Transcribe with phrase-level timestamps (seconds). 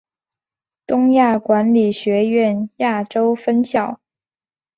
[0.87, 4.01] 东亚管理学院亚洲分校。